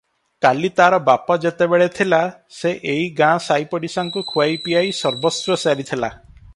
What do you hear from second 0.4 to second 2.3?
କାଲି ତାର ବାପ ଯେତେବେଳେ ଥିଲା,